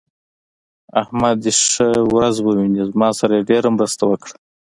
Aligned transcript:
احمد 1.01 1.35
دې 1.43 1.51
ښه 1.71 1.89
ورځ 2.13 2.35
وويني؛ 2.41 2.81
زما 2.91 3.09
سره 3.19 3.31
يې 3.37 3.47
ډېره 3.49 3.69
مرسته 3.77 4.03
وکړه. 4.07 4.35